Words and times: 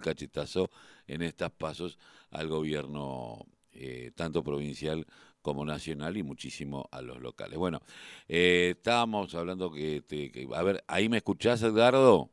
cachetazo 0.00 0.70
en 1.06 1.22
estas 1.22 1.50
pasos 1.50 1.98
al 2.30 2.48
gobierno 2.48 3.46
eh, 3.72 4.10
tanto 4.16 4.42
provincial 4.42 5.06
como 5.42 5.64
nacional 5.64 6.16
y 6.16 6.22
muchísimo 6.22 6.88
a 6.90 7.00
los 7.02 7.20
locales. 7.20 7.58
Bueno, 7.58 7.80
eh, 8.28 8.74
estábamos 8.76 9.34
hablando 9.34 9.70
que, 9.72 10.02
a 10.54 10.62
ver, 10.62 10.84
¿ahí 10.86 11.08
me 11.08 11.18
escuchás, 11.18 11.62
Edgardo? 11.62 12.30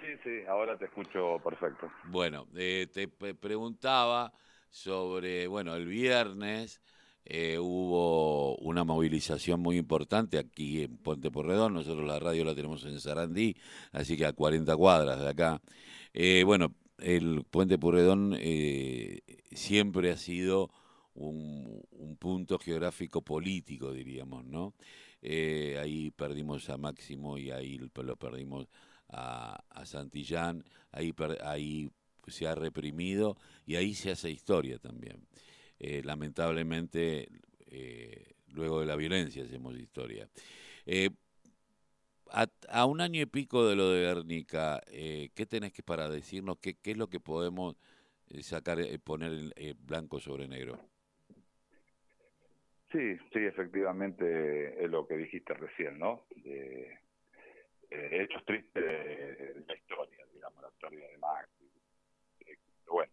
Sí, 0.00 0.16
sí, 0.24 0.46
ahora 0.48 0.76
te 0.78 0.86
escucho 0.86 1.38
perfecto. 1.42 1.90
Bueno, 2.10 2.46
eh, 2.56 2.86
te 2.92 3.08
preguntaba 3.08 4.32
sobre, 4.70 5.46
bueno, 5.46 5.74
el 5.74 5.86
viernes 5.86 6.82
eh, 7.30 7.58
hubo 7.58 8.56
una 8.56 8.84
movilización 8.84 9.60
muy 9.60 9.76
importante 9.76 10.38
aquí 10.38 10.82
en 10.84 10.96
Puente 10.96 11.30
Porredón, 11.30 11.74
nosotros 11.74 12.08
la 12.08 12.18
radio 12.18 12.42
la 12.42 12.54
tenemos 12.54 12.86
en 12.86 12.98
Sarandí, 13.00 13.54
así 13.92 14.16
que 14.16 14.24
a 14.24 14.32
40 14.32 14.74
cuadras 14.76 15.20
de 15.20 15.28
acá. 15.28 15.60
Eh, 16.14 16.42
bueno, 16.46 16.74
el 16.96 17.44
Puente 17.44 17.76
Porredón 17.76 18.34
eh, 18.38 19.20
siempre 19.52 20.10
ha 20.10 20.16
sido 20.16 20.70
un, 21.12 21.86
punto 22.18 22.58
geográfico 22.58 23.20
político, 23.20 23.92
diríamos, 23.92 24.44
¿no? 24.46 24.74
ahí 25.22 26.10
perdimos 26.16 26.68
a 26.70 26.78
Máximo 26.78 27.36
y 27.38 27.50
ahí 27.50 27.78
lo 27.78 28.16
perdimos 28.16 28.68
a, 29.10 29.62
Santillán, 29.84 30.64
ahí, 30.92 31.14
ahí 31.44 31.90
se 32.26 32.46
ha 32.46 32.54
reprimido 32.54 33.36
y 33.66 33.76
ahí 33.76 33.94
se 33.94 34.12
hace 34.12 34.30
historia 34.30 34.78
también. 34.78 35.26
Eh, 35.78 36.02
lamentablemente, 36.04 37.28
eh, 37.66 38.32
luego 38.48 38.80
de 38.80 38.86
la 38.86 38.96
violencia 38.96 39.44
hacemos 39.44 39.78
historia. 39.78 40.28
Eh, 40.86 41.10
a, 42.30 42.84
un 42.84 43.00
año 43.00 43.22
y 43.22 43.26
pico 43.26 43.66
de 43.66 43.76
lo 43.76 43.90
de 43.90 44.02
Guernica, 44.02 44.82
¿qué 44.86 45.46
tenés 45.48 45.72
que 45.72 45.82
para 45.82 46.10
decirnos? 46.10 46.58
¿Qué, 46.60 46.74
qué 46.74 46.90
es 46.90 46.96
lo 46.98 47.08
que 47.08 47.20
podemos 47.20 47.76
sacar, 48.42 48.78
poner 49.02 49.54
blanco 49.78 50.20
sobre 50.20 50.46
negro? 50.46 50.78
Sí, 52.92 53.16
sí, 53.32 53.40
efectivamente 53.40 54.82
es 54.82 54.90
lo 54.90 55.06
que 55.06 55.16
dijiste 55.16 55.52
recién, 55.54 55.98
¿no? 55.98 56.24
De, 56.36 56.98
hechos 57.90 58.44
tristes 58.44 58.82
de, 58.82 59.64
la 59.66 59.76
historia, 59.76 60.24
digamos, 60.32 60.62
la 60.62 60.68
historia 60.68 61.08
de 61.08 61.18
Max. 61.18 61.48
bueno, 62.86 63.12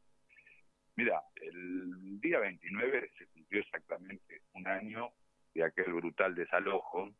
mira, 0.95 1.22
el 1.42 2.15
día 2.26 2.40
29 2.40 3.12
se 3.18 3.28
cumplió 3.28 3.62
exactamente 3.62 4.42
un 4.54 4.68
año 4.68 5.12
de 5.54 5.64
aquel 5.64 5.94
brutal 5.94 6.34
desalojo 6.34 7.12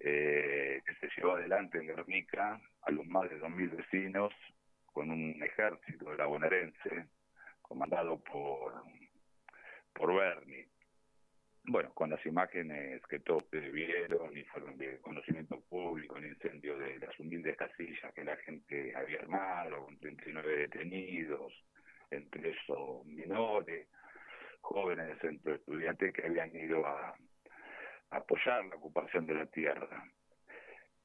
eh, 0.00 0.82
que 0.84 0.94
se 0.96 1.08
llevó 1.16 1.36
adelante 1.36 1.78
en 1.78 1.86
Guernica 1.86 2.60
a 2.82 2.90
los 2.90 3.06
más 3.06 3.30
de 3.30 3.40
2.000 3.40 3.76
vecinos 3.76 4.34
con 4.86 5.10
un 5.10 5.40
ejército 5.40 6.10
de 6.10 6.16
la 6.16 6.26
bonaerense 6.26 7.06
comandado 7.62 8.18
por, 8.18 8.82
por 9.92 10.14
Bernie. 10.14 10.68
Bueno, 11.64 11.92
con 11.94 12.10
las 12.10 12.24
imágenes 12.26 13.00
que 13.06 13.20
todos 13.20 13.48
vieron 13.50 14.36
y 14.36 14.42
fueron 14.44 14.76
de 14.78 14.98
conocimiento 15.00 15.60
público, 15.68 16.16
el 16.16 16.26
incendio 16.26 16.76
de 16.76 16.98
las 16.98 17.16
humildes 17.20 17.56
casillas 17.56 18.12
que 18.14 18.24
la 18.24 18.36
gente 18.38 18.96
había 18.96 19.20
armado, 19.20 19.84
con 19.84 19.98
39 19.98 20.56
detenidos, 20.56 21.52
entre 22.10 22.50
esos 22.50 23.04
menores, 23.04 23.86
jóvenes 24.68 25.08
del 25.08 25.20
centro 25.20 25.52
de 25.52 25.58
estudiantes 25.58 26.12
que 26.12 26.26
habían 26.26 26.54
ido 26.54 26.86
a, 26.86 27.14
apoyar 28.10 28.64
la 28.66 28.76
ocupación 28.76 29.26
de 29.26 29.34
la 29.34 29.46
tierra. 29.46 30.04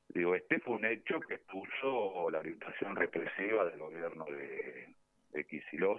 Digo, 0.10 0.36
este 0.36 0.60
fue 0.60 0.76
un 0.76 0.86
hecho 0.86 1.20
que 1.20 1.38
puso 1.40 2.30
la 2.30 2.40
orientación 2.40 2.96
represiva 2.96 3.66
del 3.66 3.80
gobierno 3.80 4.26
de, 4.26 4.94
de 5.32 5.46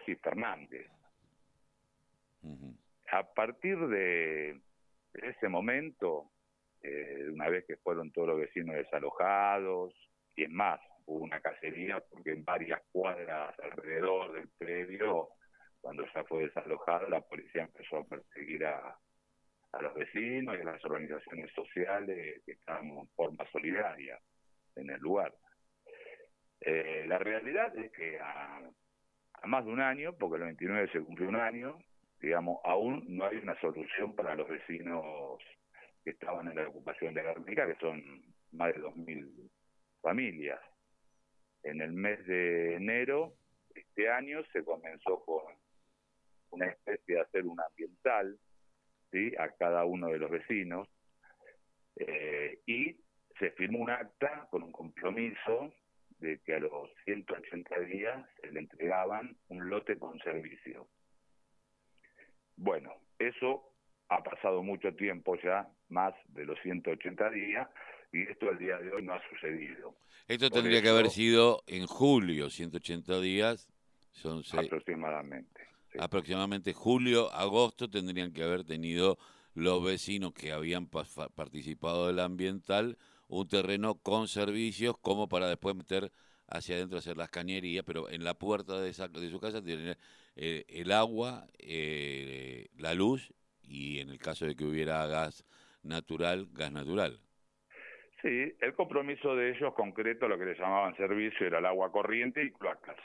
y 0.06 0.14
Fernández. 0.16 0.90
A 3.10 3.22
partir 3.34 3.78
de, 3.88 4.60
ese 5.14 5.48
momento, 5.48 6.30
eh, 6.82 7.28
una 7.32 7.48
vez 7.48 7.64
que 7.66 7.76
fueron 7.76 8.10
todos 8.12 8.28
los 8.28 8.38
vecinos 8.38 8.76
desalojados, 8.76 9.94
y 10.36 10.44
es 10.44 10.50
más, 10.50 10.80
hubo 11.06 11.24
una 11.24 11.40
cacería 11.40 12.00
porque 12.00 12.32
en 12.32 12.44
varias 12.44 12.80
cuadras 12.92 13.58
alrededor 13.60 14.32
del 14.32 14.48
predio, 14.58 15.28
cuando 15.84 16.02
ya 16.14 16.24
fue 16.24 16.44
desalojado, 16.44 17.10
la 17.10 17.20
policía 17.20 17.64
empezó 17.64 17.98
a 17.98 18.08
perseguir 18.08 18.64
a, 18.64 18.98
a 19.72 19.82
los 19.82 19.92
vecinos 19.92 20.56
y 20.56 20.62
a 20.62 20.64
las 20.64 20.82
organizaciones 20.82 21.52
sociales 21.52 22.42
que 22.46 22.52
estaban 22.52 22.86
en 22.86 23.06
forma 23.08 23.44
solidaria 23.52 24.18
en 24.76 24.88
el 24.88 24.98
lugar. 24.98 25.34
Eh, 26.62 27.04
la 27.06 27.18
realidad 27.18 27.76
es 27.76 27.92
que 27.92 28.18
a, 28.18 28.62
más 29.44 29.66
de 29.66 29.72
un 29.72 29.80
año, 29.80 30.16
porque 30.16 30.36
el 30.36 30.44
29 30.44 30.88
se 30.90 31.02
cumplió 31.02 31.28
un 31.28 31.36
año, 31.36 31.78
digamos, 32.18 32.60
aún 32.64 33.04
no 33.06 33.26
hay 33.26 33.36
una 33.36 33.60
solución 33.60 34.14
para 34.16 34.34
los 34.34 34.48
vecinos 34.48 35.38
que 36.02 36.12
estaban 36.12 36.48
en 36.48 36.56
la 36.56 36.66
ocupación 36.66 37.12
de 37.12 37.22
Guernica, 37.24 37.66
que 37.66 37.76
son 37.78 38.02
más 38.52 38.74
de 38.74 38.80
2.000 38.80 39.50
familias 40.00 40.60
en 41.62 41.82
el 41.82 41.92
mes 41.92 42.24
de 42.26 42.76
enero 42.76 43.34
este 43.74 44.08
año 44.08 44.42
se 44.52 44.64
comenzó 44.64 45.24
con 45.24 45.42
una 46.54 46.66
especie 46.66 47.16
de 47.16 47.20
hacer 47.20 47.46
un 47.46 47.60
ambiental 47.60 48.38
¿sí? 49.10 49.32
a 49.38 49.48
cada 49.50 49.84
uno 49.84 50.08
de 50.08 50.18
los 50.18 50.30
vecinos 50.30 50.88
eh, 51.96 52.60
y 52.66 52.96
se 53.38 53.50
firmó 53.52 53.80
un 53.80 53.90
acta 53.90 54.48
con 54.50 54.62
un 54.62 54.72
compromiso 54.72 55.72
de 56.18 56.40
que 56.40 56.54
a 56.54 56.60
los 56.60 56.90
180 57.04 57.80
días 57.80 58.26
se 58.40 58.50
le 58.50 58.60
entregaban 58.60 59.36
un 59.48 59.68
lote 59.68 59.98
con 59.98 60.18
servicio. 60.20 60.88
Bueno, 62.56 62.94
eso 63.18 63.74
ha 64.08 64.22
pasado 64.22 64.62
mucho 64.62 64.94
tiempo 64.94 65.36
ya, 65.42 65.68
más 65.88 66.14
de 66.28 66.44
los 66.44 66.58
180 66.60 67.30
días, 67.30 67.68
y 68.12 68.22
esto 68.22 68.48
al 68.48 68.58
día 68.58 68.78
de 68.78 68.92
hoy 68.92 69.02
no 69.02 69.14
ha 69.14 69.28
sucedido. 69.28 69.96
Esto 70.28 70.50
tendría 70.50 70.80
que 70.80 70.88
haber 70.88 71.10
sido 71.10 71.62
en 71.66 71.86
julio, 71.86 72.48
180 72.48 73.20
días. 73.20 73.68
Son 74.12 74.42
aproximadamente. 74.56 75.63
Aproximadamente 75.98 76.72
julio, 76.72 77.32
agosto 77.32 77.88
tendrían 77.88 78.32
que 78.32 78.42
haber 78.42 78.64
tenido 78.64 79.18
los 79.54 79.84
vecinos 79.84 80.32
que 80.32 80.52
habían 80.52 80.86
participado 80.86 82.08
del 82.08 82.18
ambiental 82.18 82.98
un 83.28 83.48
terreno 83.48 83.94
con 83.96 84.28
servicios 84.28 84.96
como 84.98 85.28
para 85.28 85.48
después 85.48 85.74
meter 85.74 86.10
hacia 86.48 86.76
adentro 86.76 86.98
hacer 86.98 87.16
las 87.16 87.30
cañerías, 87.30 87.84
pero 87.86 88.10
en 88.10 88.24
la 88.24 88.34
puerta 88.34 88.80
de, 88.80 88.88
de 88.88 89.30
su 89.30 89.40
casa 89.40 89.62
tienen 89.62 89.96
eh, 90.36 90.64
el 90.68 90.92
agua, 90.92 91.46
eh, 91.58 92.68
la 92.78 92.94
luz 92.94 93.32
y 93.62 94.00
en 94.00 94.10
el 94.10 94.18
caso 94.18 94.46
de 94.46 94.54
que 94.54 94.64
hubiera 94.64 95.06
gas 95.06 95.44
natural, 95.82 96.48
gas 96.52 96.72
natural. 96.72 97.18
Sí, 98.20 98.52
el 98.60 98.74
compromiso 98.74 99.36
de 99.36 99.50
ellos 99.50 99.74
concreto, 99.74 100.28
lo 100.28 100.38
que 100.38 100.46
le 100.46 100.54
llamaban 100.54 100.96
servicio, 100.96 101.46
era 101.46 101.58
el 101.58 101.66
agua 101.66 101.92
corriente 101.92 102.42
y 102.42 102.50
cloacas. 102.52 102.96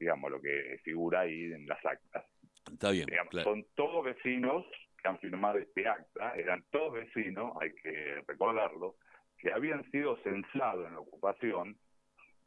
Digamos, 0.00 0.30
lo 0.30 0.40
que 0.40 0.80
figura 0.82 1.20
ahí 1.20 1.52
en 1.52 1.66
las 1.66 1.84
actas. 1.84 2.24
Está 2.72 2.90
bien. 2.90 3.06
Son 3.44 3.64
todos 3.74 4.04
vecinos 4.04 4.66
que 5.00 5.08
han 5.08 5.18
firmado 5.18 5.58
este 5.58 5.86
acta, 5.86 6.34
eran 6.34 6.64
todos 6.70 6.94
vecinos, 6.94 7.52
hay 7.60 7.72
que 7.74 8.22
recordarlo, 8.26 8.96
que 9.38 9.52
habían 9.52 9.88
sido 9.90 10.16
censados 10.22 10.86
en 10.86 10.94
la 10.94 11.00
ocupación 11.00 11.78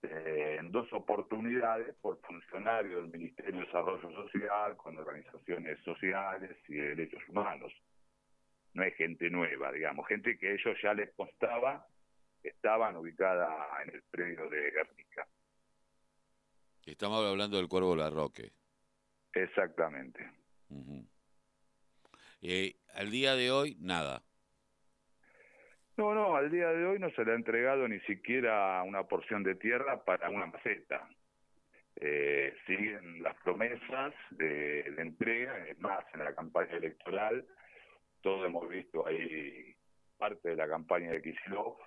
eh, 0.03 0.57
en 0.59 0.71
dos 0.71 0.91
oportunidades 0.93 1.95
por 2.01 2.19
funcionarios 2.21 3.03
del 3.03 3.11
Ministerio 3.11 3.61
de 3.61 3.65
Desarrollo 3.65 4.11
Social, 4.11 4.75
con 4.77 4.97
organizaciones 4.97 5.79
sociales 5.83 6.57
y 6.67 6.73
de 6.73 6.89
derechos 6.95 7.21
humanos 7.29 7.71
no 8.73 8.83
es 8.83 8.95
gente 8.95 9.29
nueva, 9.29 9.71
digamos, 9.71 10.07
gente 10.07 10.37
que 10.37 10.53
ellos 10.53 10.77
ya 10.81 10.93
les 10.93 11.13
constaba 11.13 11.85
estaban 12.41 12.97
ubicada 12.97 13.67
en 13.83 13.95
el 13.95 14.03
predio 14.11 14.49
de 14.49 14.71
Guernica. 14.71 15.27
Estamos 16.85 17.25
hablando 17.25 17.57
del 17.57 17.67
Cuervo 17.67 17.95
Larroque. 17.95 18.51
Exactamente. 19.33 20.29
Eh, 22.41 22.75
al 22.93 23.09
día 23.09 23.35
de 23.35 23.51
hoy, 23.51 23.77
nada. 23.79 24.21
No, 25.95 26.13
no, 26.13 26.35
al 26.35 26.51
día 26.51 26.69
de 26.69 26.85
hoy 26.85 26.99
no 26.99 27.09
se 27.11 27.23
le 27.23 27.31
ha 27.31 27.35
entregado 27.35 27.87
ni 27.87 27.99
siquiera 28.01 28.81
una 28.83 29.03
porción 29.03 29.43
de 29.43 29.55
tierra 29.55 30.03
para 30.03 30.29
una 30.29 30.47
maceta. 30.47 31.07
Eh, 31.95 32.53
siguen 32.65 33.21
las 33.21 33.35
promesas 33.43 34.13
de, 34.31 34.83
de 34.83 35.01
entrega, 35.01 35.67
es 35.67 35.79
más, 35.79 36.03
en 36.13 36.23
la 36.23 36.33
campaña 36.33 36.75
electoral 36.77 37.45
todos 38.23 38.45
hemos 38.47 38.67
visto 38.69 39.05
ahí 39.05 39.75
parte 40.17 40.49
de 40.49 40.55
la 40.55 40.67
campaña 40.67 41.11
de 41.11 41.21
Kisilov, 41.21 41.77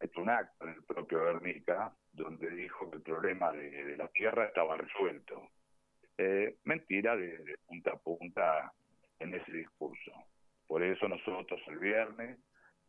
hecho 0.00 0.20
un 0.20 0.30
acto 0.30 0.64
en 0.66 0.74
el 0.74 0.84
propio 0.84 1.24
Guernica, 1.24 1.92
donde 2.12 2.50
dijo 2.50 2.90
que 2.90 2.96
el 2.96 3.02
problema 3.02 3.52
de, 3.52 3.96
la 3.96 4.08
tierra 4.08 4.46
estaba 4.46 4.76
resuelto. 4.76 5.50
Eh, 6.18 6.58
mentira 6.64 7.16
de, 7.16 7.58
punta 7.66 7.92
a 7.92 7.98
punta 7.98 8.72
en 9.18 9.34
ese 9.34 9.52
discurso. 9.52 10.12
Por 10.66 10.82
eso 10.82 11.08
nosotros 11.08 11.60
el 11.68 11.78
viernes 11.78 12.38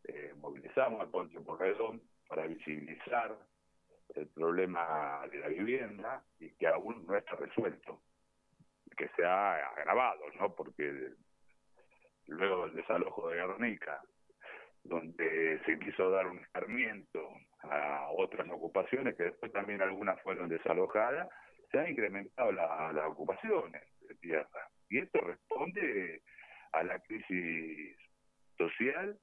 eh, 0.03 0.33
movilizamos 0.37 1.01
al 1.01 1.09
Ponte 1.09 1.39
Porredón 1.41 2.01
para 2.27 2.47
visibilizar 2.47 3.37
el 4.15 4.27
problema 4.27 5.27
de 5.31 5.39
la 5.39 5.47
vivienda 5.47 6.23
y 6.39 6.49
que 6.51 6.67
aún 6.67 7.05
no 7.05 7.15
está 7.15 7.35
resuelto, 7.35 8.01
que 8.95 9.09
se 9.09 9.25
ha 9.25 9.55
agravado, 9.67 10.21
¿no? 10.39 10.55
Porque 10.55 11.13
luego 12.27 12.65
del 12.65 12.75
desalojo 12.77 13.29
de 13.29 13.35
Guernica, 13.35 14.01
donde 14.87 15.61
se 15.65 15.79
quiso 15.79 16.09
dar 16.09 16.27
un 16.27 16.39
escarmiento 16.39 17.21
a 17.63 18.09
otras 18.17 18.47
ocupaciones, 18.49 19.15
que 19.15 19.23
después 19.23 19.51
también 19.51 19.81
algunas 19.81 20.21
fueron 20.21 20.49
desalojadas, 20.49 21.27
se 21.71 21.79
han 21.79 21.89
incrementado 21.89 22.51
las 22.51 23.05
ocupaciones 23.07 23.83
de 24.07 24.15
tierra. 24.15 24.69
Y 24.89 24.99
esto 24.99 25.19
responde 25.19 26.21
a 26.71 26.83
la 26.83 26.99
crisis 26.99 27.97
social, 28.57 29.17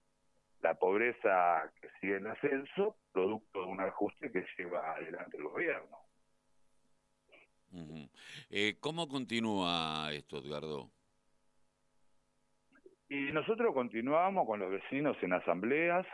la 0.61 0.75
pobreza 0.75 1.73
que 1.81 1.89
sigue 2.01 2.17
en 2.17 2.27
ascenso, 2.27 2.97
producto 3.13 3.61
de 3.61 3.67
un 3.67 3.81
ajuste 3.81 4.31
que 4.31 4.45
lleva 4.59 4.95
adelante 4.95 5.37
el 5.37 5.45
gobierno. 5.45 5.99
eh, 8.51 8.77
¿Cómo 8.81 9.09
continúa 9.09 10.11
esto, 10.13 10.39
Edgardo? 10.39 10.94
Y 13.09 13.33
nosotros 13.33 13.75
continuamos 13.75 14.47
con 14.47 14.61
los 14.61 14.71
vecinos 14.71 15.17
en 15.23 15.35
asambleas, 15.35 16.06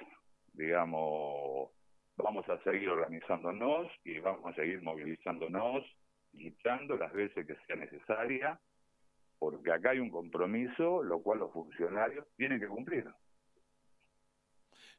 digamos, 0.53 1.71
vamos 2.17 2.49
a 2.49 2.63
seguir 2.63 2.89
organizándonos 2.89 3.91
y 4.05 4.19
vamos 4.19 4.45
a 4.47 4.55
seguir 4.55 4.83
movilizándonos, 4.83 5.85
luchando 6.33 6.97
las 6.97 7.13
veces 7.13 7.47
que 7.47 7.57
sea 7.67 7.77
necesaria, 7.77 8.61
porque 9.39 9.73
acá 9.73 9.91
hay 9.91 10.01
un 10.01 10.11
compromiso, 10.11 11.03
lo 11.03 11.23
cual 11.23 11.39
los 11.39 11.53
funcionarios 11.53 12.27
tienen 12.37 12.61
que 12.61 12.69
cumplir. 12.69 13.07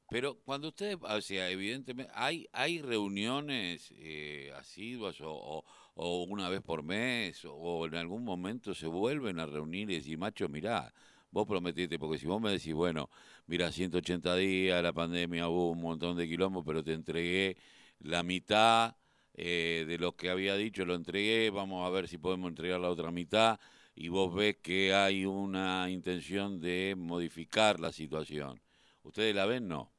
Pero 0.10 0.36
cuando 0.44 0.70
ustedes, 0.70 0.98
o 1.02 1.22
sea, 1.22 1.50
evidentemente, 1.50 2.12
hay 2.14 2.46
hay 2.52 2.82
reuniones 2.82 3.94
eh, 3.98 4.52
asiduas 4.58 5.22
o, 5.22 5.64
o, 5.94 6.24
una 6.24 6.50
vez 6.50 6.62
por 6.62 6.84
mes 6.84 7.46
o 7.46 7.86
en 7.86 7.96
algún 7.96 8.26
momento 8.26 8.74
se 8.74 8.88
vuelven 8.88 9.40
a 9.40 9.46
reunir 9.46 9.90
y 9.90 9.96
decir, 9.96 10.18
macho, 10.18 10.50
mirá, 10.50 10.92
vos 11.32 11.48
prometiste, 11.48 11.98
porque 11.98 12.18
si 12.18 12.28
vos 12.28 12.42
me 12.42 12.52
decís, 12.52 12.74
bueno, 12.74 13.10
mira, 13.48 13.72
180 13.72 14.36
días, 14.36 14.84
la 14.84 14.94
pandemia 14.94 15.48
hubo 15.50 15.72
un 15.72 15.82
montón 15.82 16.18
de 16.18 16.28
quilombos, 16.28 16.64
pero 16.66 16.84
te 16.84 16.94
entregué 16.94 17.58
la 18.00 18.24
mitad 18.24 18.96
eh, 19.34 19.86
de 19.88 19.98
lo 19.98 20.16
que 20.16 20.30
había 20.30 20.56
dicho, 20.56 20.86
lo 20.86 20.96
entregué, 20.96 21.50
vamos 21.50 21.88
a 21.88 21.90
ver 21.90 22.08
si 22.08 22.18
podemos 22.18 22.50
entregar 22.50 22.80
la 22.80 22.90
otra 22.90 23.12
mitad, 23.12 23.60
y 23.96 24.10
vos 24.10 24.34
ves 24.34 24.58
que 24.58 24.94
hay 24.94 25.26
una 25.26 25.90
intención 25.90 26.60
de 26.60 26.96
modificar 26.98 27.80
la 27.80 27.92
situación. 27.92 28.60
¿Ustedes 29.04 29.36
la 29.36 29.46
ven? 29.46 29.68
No. 29.68 29.92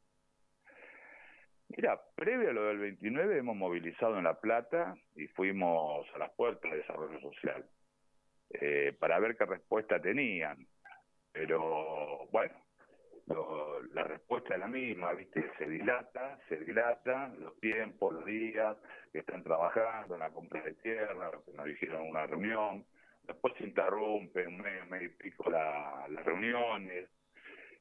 Mira, 1.68 1.98
previo 2.14 2.50
a 2.50 2.52
lo 2.52 2.64
del 2.64 2.78
29 2.78 3.38
hemos 3.38 3.56
movilizado 3.56 4.18
en 4.18 4.24
La 4.24 4.38
Plata 4.38 4.94
y 5.16 5.26
fuimos 5.28 6.06
a 6.14 6.18
las 6.18 6.30
puertas 6.32 6.70
de 6.70 6.78
desarrollo 6.78 7.18
social 7.20 7.64
eh, 8.50 8.94
para 8.98 9.18
ver 9.18 9.36
qué 9.36 9.46
respuesta 9.46 10.00
tenían. 10.00 10.66
Pero 11.32 12.26
bueno, 12.30 12.54
la 13.94 14.04
respuesta 14.04 14.54
es 14.54 14.60
la 14.60 14.68
misma, 14.68 15.12
¿viste? 15.12 15.50
Se 15.58 15.68
dilata, 15.68 16.38
se 16.48 16.56
dilata 16.56 17.28
los 17.38 17.58
tiempos, 17.60 18.14
los 18.14 18.24
días 18.24 18.76
que 19.12 19.20
están 19.20 19.42
trabajando 19.42 20.14
en 20.14 20.20
la 20.20 20.30
compra 20.30 20.62
de 20.62 20.74
tierra, 20.74 21.30
que 21.44 21.52
nos 21.52 21.66
dijeron 21.66 22.08
una 22.08 22.26
reunión, 22.26 22.84
después 23.22 23.54
se 23.56 23.64
interrumpe 23.64 24.46
un 24.46 24.58
mes, 24.58 24.88
mes 24.88 25.02
y 25.04 25.08
pico 25.08 25.50
las 25.50 26.24
reuniones, 26.24 27.08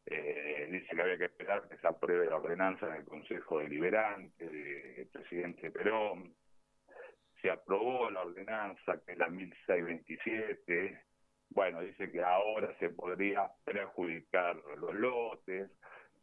eh, 0.05 0.67
dice 0.71 0.95
que 0.95 1.01
había 1.01 1.17
que 1.17 1.25
esperar 1.25 1.67
que 1.69 1.77
se 1.77 1.87
apruebe 1.87 2.25
la 2.25 2.37
ordenanza 2.37 2.87
en 2.87 2.95
el 2.95 3.05
Consejo 3.05 3.59
Deliberante 3.59 4.47
del 4.47 5.07
presidente 5.07 5.71
Perón, 5.71 6.33
se 7.41 7.49
aprobó 7.49 8.09
la 8.09 8.21
ordenanza 8.21 9.01
que 9.05 9.13
es 9.13 9.17
la 9.17 9.27
1627, 9.27 11.01
bueno, 11.53 11.81
dice 11.81 12.11
que 12.11 12.21
ahora 12.23 12.73
se 12.79 12.89
podría 12.89 13.49
perjudicar 13.65 14.55
los 14.77 14.93
lotes, 14.95 15.69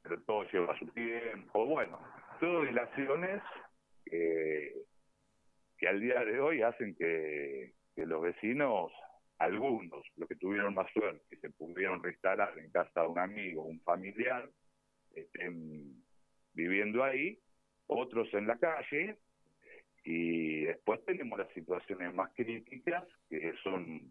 pero 0.03 0.23
todo 0.23 0.45
lleva 0.51 0.79
su 0.79 0.87
tiempo. 0.89 1.67
Bueno, 1.67 1.99
todas 2.41 2.69
dilaciones 2.69 3.43
que, 4.05 4.73
que 5.77 5.89
al 5.89 6.01
día 6.01 6.25
de 6.25 6.41
hoy 6.41 6.63
hacen 6.63 6.95
que, 6.95 7.75
que 7.95 8.07
los 8.07 8.23
vecinos, 8.23 8.91
algunos, 9.39 10.03
los 10.17 10.29
que 10.29 10.37
tuvieron 10.37 10.75
más 10.75 10.91
suerte, 10.93 11.23
que 11.29 11.37
se 11.37 11.51
pudieron 11.51 12.03
restaurar 12.03 12.59
en 12.59 12.71
casa 12.71 13.03
de 13.03 13.09
un 13.09 13.19
amigo, 13.19 13.63
un 13.63 13.81
familiar, 13.81 14.49
estén 15.15 16.03
viviendo 16.55 17.05
ahí, 17.05 17.39
otros 17.87 18.33
en 18.33 18.47
la 18.47 18.59
calle, 18.59 19.19
y 20.11 20.65
después 20.65 21.05
tenemos 21.05 21.39
las 21.39 21.53
situaciones 21.53 22.15
más 22.15 22.31
críticas, 22.35 23.05
que 23.29 23.53
son 23.63 24.11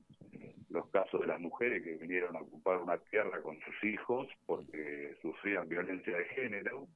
los 0.70 0.88
casos 0.90 1.22
de 1.22 1.26
las 1.26 1.40
mujeres 1.40 1.84
que 1.84 1.96
vinieron 1.96 2.36
a 2.36 2.42
ocupar 2.42 2.78
una 2.78 3.00
tierra 3.00 3.42
con 3.42 3.58
sus 3.62 3.84
hijos 3.84 4.28
porque 4.46 5.18
sufrían 5.24 5.68
violencia 5.68 6.16
de 6.16 6.26
género. 6.26 6.88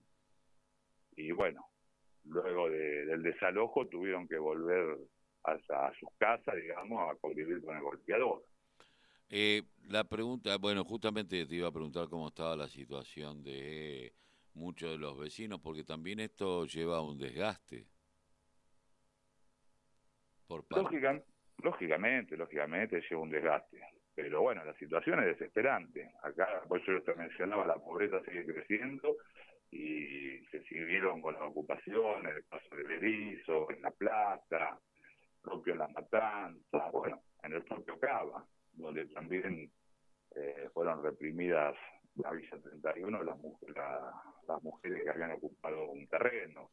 Y 1.16 1.32
bueno, 1.32 1.66
luego 2.26 2.70
del 2.70 3.24
desalojo 3.24 3.88
tuvieron 3.88 4.28
que 4.28 4.38
volver 4.38 5.00
a, 5.46 5.54
a 5.54 5.94
sus 6.00 6.10
casas, 6.20 6.56
digamos, 6.58 7.02
a 7.10 7.16
convivir 7.16 7.60
con 7.64 7.76
el 7.76 7.82
golpeador. 7.82 8.46
Eh, 9.30 9.64
la 9.90 10.04
pregunta, 10.04 10.56
bueno, 10.60 10.84
justamente 10.84 11.44
te 11.48 11.56
iba 11.56 11.70
a 11.70 11.74
preguntar 11.74 12.08
cómo 12.08 12.28
estaba 12.28 12.56
la 12.56 12.68
situación 12.68 13.42
de 13.42 14.14
muchos 14.54 14.92
de 14.92 15.00
los 15.00 15.18
vecinos, 15.18 15.60
porque 15.60 15.84
también 15.84 16.20
esto 16.20 16.68
lleva 16.68 16.98
a 16.98 17.02
un 17.02 17.18
desgaste. 17.18 17.88
Por 20.52 20.66
lógicamente, 21.64 22.36
lógicamente 22.36 23.02
lleva 23.10 23.22
un 23.22 23.30
desgaste. 23.30 23.80
Pero 24.14 24.42
bueno, 24.42 24.66
la 24.66 24.74
situación 24.74 25.20
es 25.20 25.38
desesperante. 25.38 26.12
Acá, 26.24 26.62
por 26.68 26.82
eso 26.82 26.92
yo 26.92 27.04
te 27.04 27.16
mencionaba, 27.16 27.66
la 27.66 27.76
pobreza 27.76 28.22
sigue 28.26 28.46
creciendo 28.46 29.16
y 29.72 30.44
se 30.52 30.62
siguieron 30.64 31.22
con 31.22 31.36
las 31.36 31.44
ocupaciones, 31.44 32.36
el 32.36 32.44
paso 32.44 32.76
de 32.76 32.84
Berizo, 32.84 33.72
en 33.72 33.82
La 33.82 33.92
Plata, 33.92 34.78
propio 35.42 35.74
en 35.74 35.80
La 35.80 35.88
Matanza, 35.88 36.90
bueno, 36.92 37.22
en 37.44 37.54
el 37.54 37.64
propio 37.64 37.98
Cava, 37.98 38.46
donde 38.74 39.06
también 39.08 39.72
eh, 40.36 40.70
fueron 40.74 41.02
reprimidas 41.02 41.76
la 42.16 42.32
Villa 42.32 42.58
31 42.62 43.24
las, 43.24 43.38
las 44.48 44.64
mujeres 44.64 45.04
que 45.04 45.10
habían 45.10 45.32
ocupado 45.32 45.90
un 45.92 46.06
terreno 46.08 46.70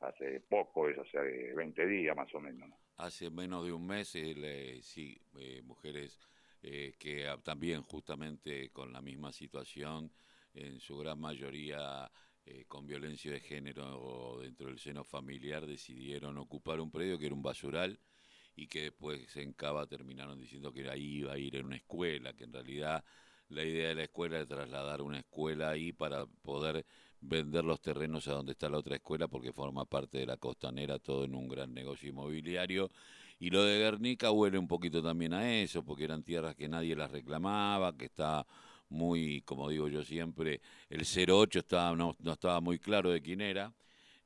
hace 0.00 0.40
poco, 0.40 0.88
es 0.88 0.98
hace 0.98 1.52
20 1.54 1.86
días 1.86 2.16
más 2.16 2.32
o 2.34 2.40
menos. 2.40 2.70
Hace 2.96 3.30
menos 3.30 3.64
de 3.64 3.72
un 3.72 3.86
mes, 3.86 4.14
eh, 4.16 4.80
sí, 4.82 5.20
eh, 5.38 5.62
mujeres 5.62 6.18
eh, 6.62 6.94
que 6.98 7.26
también 7.44 7.82
justamente 7.82 8.70
con 8.70 8.92
la 8.92 9.00
misma 9.00 9.32
situación, 9.32 10.10
en 10.54 10.80
su 10.80 10.96
gran 10.98 11.20
mayoría 11.20 12.10
con 12.66 12.86
violencia 12.86 13.30
de 13.30 13.40
género 13.40 14.38
dentro 14.40 14.68
del 14.68 14.78
seno 14.78 15.04
familiar, 15.04 15.66
decidieron 15.66 16.38
ocupar 16.38 16.80
un 16.80 16.90
predio 16.90 17.18
que 17.18 17.26
era 17.26 17.34
un 17.34 17.42
basural 17.42 18.00
y 18.56 18.66
que 18.66 18.84
después 18.84 19.36
en 19.36 19.52
Cava 19.52 19.86
terminaron 19.86 20.40
diciendo 20.40 20.72
que 20.72 20.88
ahí 20.88 21.18
iba 21.18 21.34
a 21.34 21.38
ir 21.38 21.56
en 21.56 21.66
una 21.66 21.76
escuela, 21.76 22.32
que 22.32 22.44
en 22.44 22.52
realidad 22.54 23.04
la 23.48 23.64
idea 23.64 23.88
de 23.88 23.94
la 23.94 24.02
escuela 24.04 24.36
era 24.36 24.46
trasladar 24.46 25.02
una 25.02 25.18
escuela 25.18 25.70
ahí 25.70 25.92
para 25.92 26.26
poder 26.26 26.84
vender 27.20 27.64
los 27.64 27.80
terrenos 27.80 28.28
a 28.28 28.32
donde 28.32 28.52
está 28.52 28.68
la 28.68 28.78
otra 28.78 28.96
escuela 28.96 29.28
porque 29.28 29.52
forma 29.52 29.84
parte 29.84 30.18
de 30.18 30.26
la 30.26 30.36
costanera, 30.36 30.98
todo 30.98 31.24
en 31.24 31.34
un 31.34 31.48
gran 31.48 31.72
negocio 31.74 32.08
inmobiliario. 32.08 32.90
Y 33.40 33.50
lo 33.50 33.64
de 33.64 33.78
Guernica 33.78 34.30
huele 34.30 34.58
un 34.58 34.68
poquito 34.68 35.02
también 35.02 35.32
a 35.32 35.60
eso, 35.60 35.84
porque 35.84 36.04
eran 36.04 36.22
tierras 36.22 36.54
que 36.56 36.68
nadie 36.68 36.96
las 36.96 37.10
reclamaba, 37.10 37.96
que 37.96 38.06
está 38.06 38.46
muy, 38.88 39.42
como 39.42 39.68
digo 39.68 39.88
yo 39.88 40.02
siempre, 40.02 40.60
el 40.88 41.02
08 41.02 41.60
estaba, 41.60 41.94
no, 41.94 42.16
no 42.20 42.32
estaba 42.32 42.60
muy 42.60 42.78
claro 42.78 43.10
de 43.10 43.20
quién 43.20 43.40
era. 43.40 43.72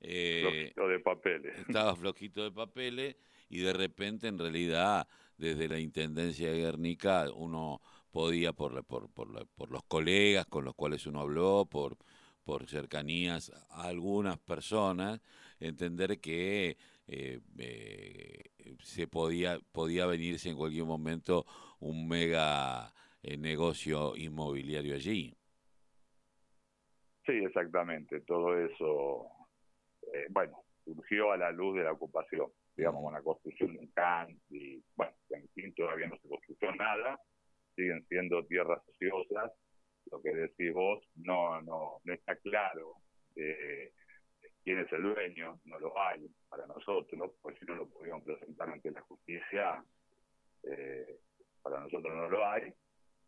Eh, 0.01 0.43
flojito 0.43 0.89
de 0.89 1.01
papeles. 1.01 1.59
Estaba 1.59 1.95
flojito 1.95 2.43
de 2.43 2.51
papeles 2.51 3.17
y 3.49 3.59
de 3.59 3.73
repente 3.73 4.29
en 4.29 4.39
realidad 4.39 5.07
desde 5.37 5.69
la 5.69 5.79
Intendencia 5.79 6.51
de 6.51 6.59
Guernica 6.59 7.27
uno 7.35 7.81
podía 8.13 8.53
por, 8.53 8.85
por, 8.85 9.11
por, 9.11 9.49
por 9.49 9.71
los 9.71 9.83
colegas 9.85 10.47
con 10.47 10.65
los 10.65 10.75
cuales 10.75 11.07
uno 11.07 11.21
habló, 11.21 11.67
por 11.67 11.97
por 12.45 12.69
cercanías 12.69 13.53
a 13.71 13.89
algunas 13.89 14.39
personas, 14.39 15.21
entender 15.61 16.21
que 16.21 16.77
eh, 17.07 17.41
eh, 17.59 18.45
se 18.81 19.07
podía, 19.07 19.59
podía 19.73 20.07
venirse 20.07 20.49
en 20.49 20.57
cualquier 20.57 20.85
momento 20.85 21.47
un 21.81 22.09
mega 22.09 22.93
eh, 23.23 23.37
negocio 23.37 24.17
inmobiliario 24.17 24.95
allí. 24.95 25.37
Sí, 27.25 27.33
exactamente. 27.33 28.21
Todo 28.23 28.59
eso, 28.59 29.29
bueno, 30.31 30.65
surgió 30.85 31.31
a 31.31 31.37
la 31.37 31.53
luz 31.53 31.77
de 31.77 31.85
la 31.85 31.93
ocupación, 31.93 32.51
digamos, 32.77 33.05
con 33.05 33.15
la 33.15 33.23
construcción 33.23 33.73
de 33.75 33.79
un 33.79 33.87
CAN 33.93 34.41
y, 34.51 34.83
bueno, 34.97 35.13
en 35.31 35.49
fin, 35.51 35.73
todavía 35.75 36.09
no 36.09 36.17
se 36.17 36.29
construyó 36.29 36.75
nada, 36.75 37.21
siguen 37.75 38.05
siendo 38.09 38.45
tierras 38.47 38.83
ociosas 38.89 39.53
lo 40.11 40.21
que 40.21 40.35
decís 40.35 40.73
vos 40.73 41.03
no 41.17 41.61
no 41.63 42.01
no 42.05 42.13
está 42.13 42.37
claro 42.37 42.97
eh, 43.37 43.93
quién 44.63 44.79
es 44.79 44.93
el 44.93 45.03
dueño, 45.03 45.61
no 45.65 45.79
lo 45.79 45.99
hay 45.99 46.27
para 46.49 46.67
nosotros, 46.67 47.33
pues 47.41 47.59
si 47.59 47.65
no 47.67 47.75
lo 47.75 47.89
podíamos 47.89 48.25
presentar 48.25 48.69
ante 48.69 48.91
la 48.91 49.01
justicia, 49.03 49.85
eh, 50.63 51.19
para 51.63 51.81
nosotros 51.81 52.15
no 52.15 52.29
lo 52.29 52.47
hay. 52.47 52.73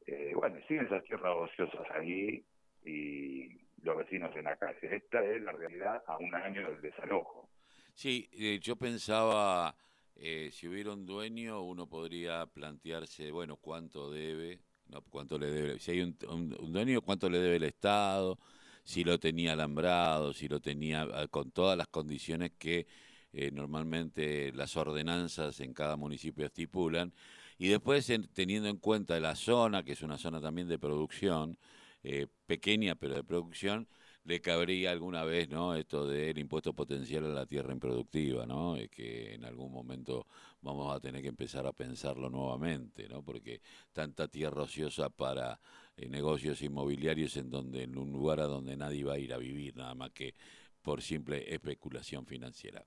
Eh, 0.06 0.32
bueno, 0.34 0.58
siguen 0.68 0.86
esas 0.86 1.02
tierras 1.04 1.34
ociosas 1.36 1.86
ahí 1.92 2.44
y 2.84 3.48
los 3.82 3.96
vecinos 3.96 4.34
en 4.36 4.44
la 4.44 4.56
calle. 4.56 4.96
Esta 4.96 5.24
es 5.24 5.42
la 5.42 5.52
realidad 5.52 6.02
a 6.06 6.18
un 6.18 6.34
año 6.34 6.68
del 6.70 6.80
desalojo. 6.80 7.48
Sí, 7.94 8.28
eh, 8.32 8.58
yo 8.60 8.76
pensaba, 8.76 9.74
si 10.16 10.68
hubiera 10.68 10.92
un 10.92 11.06
dueño, 11.06 11.62
uno 11.62 11.88
podría 11.88 12.46
plantearse, 12.46 13.30
bueno, 13.30 13.56
cuánto 13.56 14.10
debe, 14.10 14.60
no, 14.88 15.02
cuánto 15.02 15.38
le 15.38 15.50
debe, 15.50 15.78
si 15.78 15.90
hay 15.92 16.00
un 16.02 16.72
dueño, 16.72 17.02
cuánto 17.02 17.28
le 17.28 17.38
debe 17.38 17.56
el 17.56 17.64
Estado, 17.64 18.38
si 18.84 19.02
lo 19.02 19.18
tenía 19.18 19.54
alambrado, 19.54 20.32
si 20.32 20.46
lo 20.46 20.60
tenía 20.60 21.02
ah, 21.02 21.26
con 21.28 21.50
todas 21.50 21.76
las 21.76 21.88
condiciones 21.88 22.52
que 22.58 22.86
eh, 23.32 23.50
normalmente 23.50 24.52
las 24.52 24.76
ordenanzas 24.76 25.58
en 25.60 25.72
cada 25.74 25.96
municipio 25.96 26.46
estipulan. 26.46 27.12
Y 27.58 27.68
después, 27.68 28.10
teniendo 28.32 28.68
en 28.68 28.76
cuenta 28.78 29.18
la 29.20 29.34
zona, 29.36 29.82
que 29.82 29.92
es 29.92 30.02
una 30.02 30.18
zona 30.18 30.40
también 30.40 30.68
de 30.68 30.78
producción, 30.78 31.58
eh, 32.02 32.26
pequeña 32.46 32.94
pero 32.94 33.14
de 33.14 33.24
producción, 33.24 33.88
le 34.24 34.40
cabría 34.40 34.90
alguna 34.90 35.22
vez 35.24 35.48
no 35.50 35.74
esto 35.74 36.06
del 36.06 36.38
impuesto 36.38 36.72
potencial 36.72 37.24
a 37.26 37.28
la 37.28 37.46
tierra 37.46 37.72
improductiva 37.72 38.46
no 38.46 38.76
que 38.90 39.34
en 39.34 39.44
algún 39.44 39.70
momento 39.70 40.26
vamos 40.62 40.94
a 40.94 41.00
tener 41.00 41.20
que 41.20 41.28
empezar 41.28 41.66
a 41.66 41.72
pensarlo 41.72 42.30
nuevamente 42.30 43.06
no 43.08 43.22
porque 43.22 43.60
tanta 43.92 44.26
tierra 44.28 44.62
ociosa 44.62 45.10
para 45.10 45.60
eh, 45.96 46.08
negocios 46.08 46.62
inmobiliarios 46.62 47.36
en 47.36 47.50
donde 47.50 47.82
en 47.82 47.98
un 47.98 48.12
lugar 48.12 48.40
a 48.40 48.46
donde 48.46 48.76
nadie 48.76 49.04
va 49.04 49.14
a 49.14 49.18
ir 49.18 49.34
a 49.34 49.38
vivir 49.38 49.76
nada 49.76 49.94
más 49.94 50.10
que 50.10 50.34
por 50.82 51.00
simple 51.00 51.54
especulación 51.54 52.26
financiera. 52.26 52.84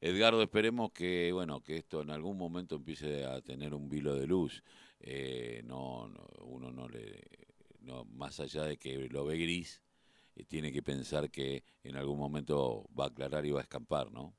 Edgardo 0.00 0.42
esperemos 0.42 0.90
que 0.92 1.32
bueno 1.32 1.62
que 1.62 1.76
esto 1.78 2.02
en 2.02 2.10
algún 2.10 2.36
momento 2.36 2.76
empiece 2.76 3.24
a 3.24 3.40
tener 3.40 3.74
un 3.74 3.88
vilo 3.88 4.14
de 4.14 4.26
luz. 4.26 4.62
Eh, 5.00 5.62
no, 5.64 6.08
no 6.08 6.26
uno 6.44 6.70
no 6.70 6.88
le 6.88 7.22
no 7.80 8.04
más 8.04 8.40
allá 8.40 8.64
de 8.64 8.78
que 8.78 9.08
lo 9.08 9.24
ve 9.24 9.38
gris 9.38 9.82
tiene 10.44 10.72
que 10.72 10.82
pensar 10.82 11.30
que 11.30 11.62
en 11.82 11.96
algún 11.96 12.18
momento 12.18 12.86
va 12.98 13.04
a 13.04 13.08
aclarar 13.08 13.44
y 13.46 13.52
va 13.52 13.60
a 13.60 13.62
escapar, 13.62 14.10
¿no? 14.12 14.34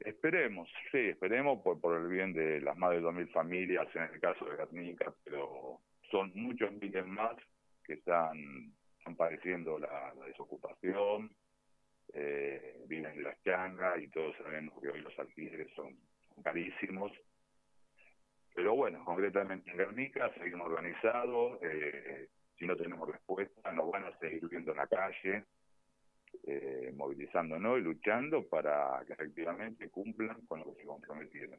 Esperemos, 0.00 0.68
sí, 0.92 0.98
esperemos 0.98 1.62
por, 1.62 1.80
por 1.80 1.98
el 1.98 2.08
bien 2.08 2.34
de 2.34 2.60
las 2.60 2.76
más 2.76 2.90
de 2.90 3.00
2.000 3.00 3.32
familias 3.32 3.88
en 3.94 4.02
el 4.02 4.20
caso 4.20 4.44
de 4.44 4.56
Guernica, 4.56 5.14
pero 5.24 5.80
son 6.10 6.30
muchos 6.34 6.72
miles 6.72 7.06
más 7.06 7.36
que 7.84 7.94
están, 7.94 8.74
padeciendo 9.16 9.78
la, 9.78 10.12
desocupación, 10.26 11.30
eh, 12.12 12.84
viven 12.86 13.12
en 13.12 13.24
las 13.24 13.42
changas 13.42 14.00
y 14.02 14.08
todos 14.08 14.36
sabemos 14.36 14.80
que 14.80 14.88
hoy 14.88 15.00
los 15.00 15.18
alquileres 15.18 15.68
son, 15.74 15.96
carísimos. 16.42 17.12
Pero 18.54 18.74
bueno, 18.74 19.04
concretamente 19.04 19.70
en 19.70 19.76
Guernica 19.76 20.32
seguimos 20.34 20.68
organizados, 20.68 21.58
eh, 21.62 22.28
si 22.58 22.66
no 22.66 22.76
tenemos 22.76 23.08
respuesta, 23.08 23.72
nos 23.72 23.90
van 23.90 24.04
a 24.04 24.18
seguir 24.18 24.48
viendo 24.48 24.70
en 24.72 24.76
la 24.76 24.86
calle, 24.86 25.44
eh, 26.44 26.92
movilizándonos 26.94 27.78
y 27.78 27.82
luchando 27.82 28.46
para 28.46 29.02
que 29.06 29.12
efectivamente 29.14 29.88
cumplan 29.90 30.44
con 30.46 30.60
lo 30.60 30.66
que 30.66 30.82
se 30.82 30.86
comprometieron. 30.86 31.58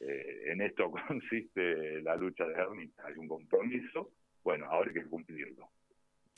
Eh, 0.00 0.52
en 0.52 0.60
esto 0.62 0.90
consiste 1.08 2.02
la 2.02 2.16
lucha 2.16 2.46
de 2.46 2.54
Ermita, 2.54 3.06
hay 3.06 3.14
un 3.16 3.28
compromiso, 3.28 4.12
bueno, 4.42 4.66
ahora 4.66 4.88
hay 4.88 4.94
que 4.94 5.08
cumplirlo. 5.08 5.70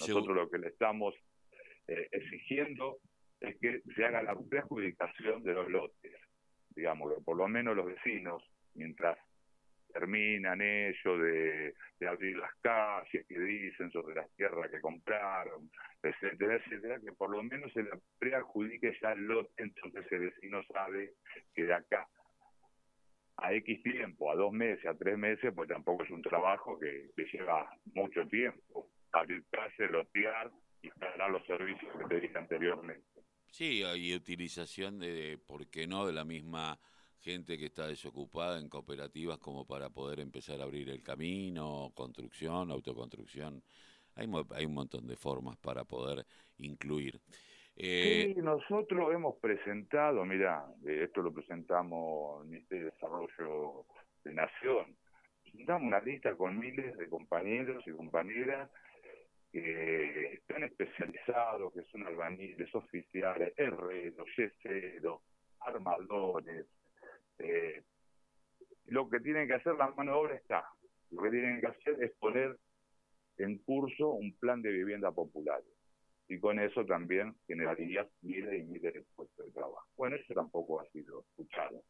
Nosotros 0.00 0.36
lo 0.36 0.48
que 0.48 0.58
le 0.58 0.68
estamos 0.68 1.14
eh, 1.88 2.08
exigiendo 2.12 2.98
es 3.40 3.56
que 3.58 3.82
se 3.94 4.04
haga 4.04 4.22
la 4.22 4.36
preadjudicación 4.36 5.42
de 5.42 5.54
los 5.54 5.68
lotes, 5.68 6.12
digamos, 6.70 7.14
que 7.14 7.20
por 7.20 7.36
lo 7.36 7.48
menos 7.48 7.76
los 7.76 7.86
vecinos, 7.86 8.42
mientras 8.74 9.18
terminan 9.92 10.60
ellos 10.60 11.20
de, 11.20 11.74
abrir 12.06 12.36
las 12.36 12.54
calles, 12.60 13.26
que 13.26 13.38
dicen 13.38 13.90
sobre 13.90 14.14
las 14.14 14.30
tierras 14.36 14.70
que 14.70 14.80
compraron, 14.80 15.70
etcétera, 16.02 16.56
etcétera, 16.56 17.00
que 17.00 17.12
por 17.12 17.30
lo 17.30 17.42
menos 17.42 17.72
se 17.72 17.82
la 17.82 17.98
preadjudique 18.18 18.96
ya 19.02 19.12
el 19.12 19.26
lote, 19.26 19.50
entonces 19.56 20.04
el 20.12 20.20
vecino 20.20 20.62
sabe 20.64 21.14
que 21.54 21.64
de 21.64 21.74
acá 21.74 22.08
a 23.38 23.52
X 23.54 23.82
tiempo, 23.82 24.30
a 24.30 24.34
dos 24.34 24.52
meses, 24.52 24.84
a 24.86 24.94
tres 24.94 25.16
meses, 25.16 25.52
pues 25.54 25.68
tampoco 25.68 26.02
es 26.02 26.10
un 26.10 26.22
trabajo 26.22 26.78
que, 26.78 27.10
lleva 27.32 27.70
mucho 27.94 28.26
tiempo. 28.26 28.90
Abrir 29.12 29.44
calles, 29.50 29.90
lotear 29.90 30.50
y 30.82 30.88
instalar 30.88 31.30
los 31.30 31.46
servicios 31.46 31.90
que 31.96 32.04
te 32.04 32.20
dije 32.20 32.36
anteriormente. 32.36 33.06
Sí, 33.50 33.82
hay 33.82 34.14
utilización 34.14 34.98
de, 34.98 35.38
¿por 35.46 35.68
qué 35.70 35.86
no?, 35.86 36.06
de 36.06 36.12
la 36.12 36.24
misma 36.24 36.78
gente 37.20 37.58
que 37.58 37.66
está 37.66 37.86
desocupada 37.86 38.58
en 38.58 38.68
cooperativas 38.68 39.38
como 39.38 39.66
para 39.66 39.90
poder 39.90 40.20
empezar 40.20 40.60
a 40.60 40.64
abrir 40.64 40.88
el 40.90 41.02
camino, 41.02 41.92
construcción, 41.94 42.70
autoconstrucción. 42.70 43.62
Hay, 44.14 44.28
hay 44.54 44.66
un 44.66 44.74
montón 44.74 45.06
de 45.06 45.16
formas 45.16 45.56
para 45.58 45.84
poder 45.84 46.24
incluir. 46.58 47.20
Eh, 47.76 48.32
sí, 48.34 48.42
nosotros 48.42 49.14
hemos 49.14 49.36
presentado, 49.36 50.24
mira, 50.24 50.64
eh, 50.84 51.04
esto 51.04 51.22
lo 51.22 51.32
presentamos 51.32 52.40
en 52.40 52.46
el 52.46 52.50
Ministerio 52.50 52.84
de 52.86 52.90
Desarrollo 52.90 53.84
de 54.24 54.34
Nación, 54.34 54.96
presentamos 55.44 55.86
una 55.86 56.00
lista 56.00 56.34
con 56.34 56.58
miles 56.58 56.96
de 56.98 57.08
compañeros 57.08 57.84
y 57.86 57.92
compañeras 57.92 58.68
que 59.52 60.32
están 60.34 60.64
especializados, 60.64 61.72
que 61.72 61.82
son 61.84 62.04
albañiles, 62.06 62.74
oficiales, 62.74 63.54
herreros, 63.56 64.26
yeseros, 64.36 65.22
armadores, 65.60 66.66
eh, 67.38 67.82
lo 68.86 69.08
que 69.08 69.20
tienen 69.20 69.46
que 69.48 69.54
hacer, 69.54 69.74
la 69.74 69.90
mano 69.90 70.12
de 70.12 70.18
obra 70.18 70.34
está. 70.34 70.64
Lo 71.10 71.22
que 71.22 71.30
tienen 71.30 71.60
que 71.60 71.66
hacer 71.66 72.02
es 72.02 72.12
poner 72.18 72.58
en 73.38 73.58
curso 73.58 74.10
un 74.10 74.36
plan 74.38 74.62
de 74.62 74.70
vivienda 74.70 75.12
popular. 75.12 75.62
Y 76.28 76.38
con 76.38 76.58
eso 76.58 76.84
también 76.84 77.34
generaría 77.46 78.06
miles 78.22 78.60
y 78.60 78.64
miles 78.64 78.94
de 78.94 79.04
puestos 79.14 79.46
de 79.46 79.52
trabajo. 79.52 79.86
Bueno, 79.96 80.16
eso 80.16 80.34
tampoco 80.34 80.80
ha 80.80 80.86
sido 80.90 81.20
escuchado. 81.20 81.82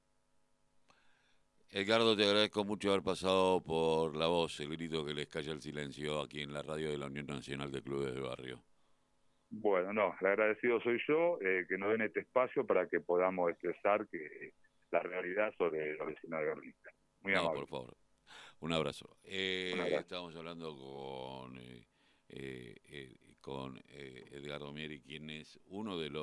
Edgardo, 1.70 2.16
te 2.16 2.24
agradezco 2.24 2.64
mucho 2.64 2.90
haber 2.90 3.02
pasado 3.02 3.62
por 3.62 4.16
la 4.16 4.26
voz, 4.26 4.58
el 4.60 4.70
grito 4.70 5.04
que 5.04 5.12
les 5.12 5.26
calla 5.26 5.52
el 5.52 5.60
silencio 5.60 6.20
aquí 6.20 6.40
en 6.40 6.52
la 6.52 6.62
radio 6.62 6.90
de 6.90 6.96
la 6.96 7.06
Unión 7.06 7.26
Nacional 7.26 7.70
de 7.70 7.82
Clubes 7.82 8.14
de 8.14 8.20
Barrio. 8.20 8.62
Bueno, 9.50 9.92
no, 9.92 10.14
el 10.20 10.26
agradecido 10.26 10.80
soy 10.80 10.98
yo, 11.06 11.38
eh, 11.40 11.66
que 11.68 11.76
nos 11.76 11.90
den 11.90 12.02
este 12.02 12.20
espacio 12.20 12.66
para 12.66 12.86
que 12.86 13.00
podamos 13.00 13.50
expresar 13.50 14.06
que 14.08 14.52
la 14.90 15.00
realidad 15.00 15.52
sobre 15.56 15.96
los 15.96 16.06
vecinos 16.06 16.40
de 16.40 16.46
Guernica. 16.46 16.92
Muy 17.20 17.32
no, 17.32 17.52
por 17.52 17.68
favor. 17.68 17.96
Un 18.60 18.72
abrazo. 18.72 19.16
Eh, 19.22 19.96
Estamos 19.98 20.34
hablando 20.34 20.76
con, 20.76 21.58
eh, 21.58 21.86
eh, 22.28 23.16
con 23.40 23.80
Edgardo 23.86 24.72
Mieri, 24.72 25.00
quien 25.00 25.30
es 25.30 25.60
uno 25.66 25.98
de 25.98 26.10
los 26.10 26.16